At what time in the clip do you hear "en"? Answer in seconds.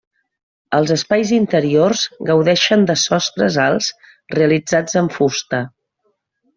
5.05-5.15